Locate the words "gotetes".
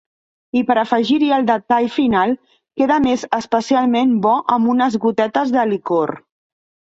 5.05-5.55